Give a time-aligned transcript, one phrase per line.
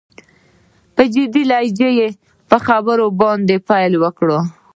[0.95, 2.09] په جدي لهجه يې
[2.49, 4.27] په خبرو باندې پيل وکړ.